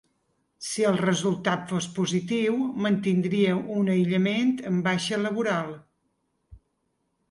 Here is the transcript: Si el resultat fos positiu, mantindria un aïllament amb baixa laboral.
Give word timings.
Si 0.67 0.85
el 0.91 0.95
resultat 1.01 1.67
fos 1.73 1.89
positiu, 1.99 2.57
mantindria 2.87 3.55
un 3.79 3.95
aïllament 3.99 4.53
amb 4.75 4.93
baixa 4.93 5.25
laboral. 5.29 5.75